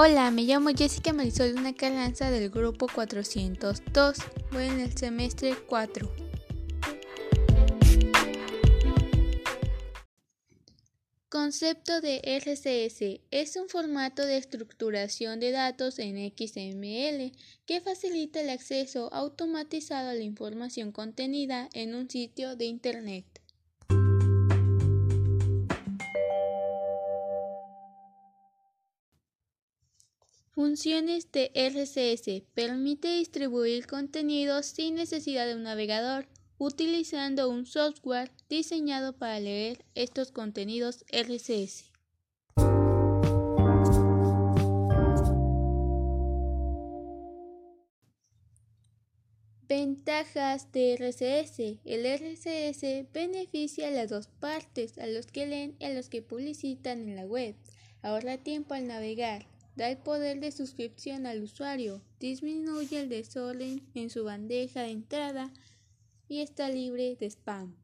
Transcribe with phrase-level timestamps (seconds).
[0.00, 4.18] Hola, me llamo Jessica Marisol una Carranza del grupo 402.
[4.52, 6.08] Voy en el semestre 4.
[11.28, 17.32] Concepto de RCS es un formato de estructuración de datos en XML
[17.66, 23.37] que facilita el acceso automatizado a la información contenida en un sitio de Internet.
[30.58, 32.42] Funciones de RCS.
[32.52, 36.26] Permite distribuir contenidos sin necesidad de un navegador,
[36.58, 41.92] utilizando un software diseñado para leer estos contenidos RCS.
[49.68, 51.78] Ventajas de RCS.
[51.84, 56.20] El RCS beneficia a las dos partes, a los que leen y a los que
[56.20, 57.54] publicitan en la web.
[58.02, 59.46] Ahorra tiempo al navegar
[59.78, 65.52] da el poder de suscripción al usuario, disminuye el desorden en su bandeja de entrada
[66.28, 67.76] y está libre de spam.